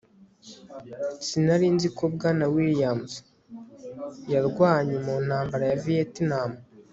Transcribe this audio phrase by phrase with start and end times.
[1.27, 3.11] sinari nzi ko bwana williams
[4.33, 6.51] yarwanye mu ntambara ya vietnam